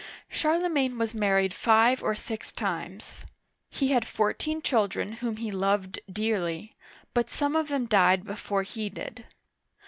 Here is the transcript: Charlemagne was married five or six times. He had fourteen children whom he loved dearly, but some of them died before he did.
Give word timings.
Charlemagne 0.31 0.97
was 0.97 1.13
married 1.13 1.53
five 1.53 2.01
or 2.01 2.15
six 2.15 2.51
times. 2.51 3.21
He 3.69 3.89
had 3.89 4.07
fourteen 4.07 4.59
children 4.63 5.11
whom 5.11 5.37
he 5.37 5.51
loved 5.51 5.99
dearly, 6.11 6.75
but 7.13 7.29
some 7.29 7.55
of 7.55 7.67
them 7.67 7.85
died 7.85 8.25
before 8.25 8.63
he 8.63 8.89
did. 8.89 9.25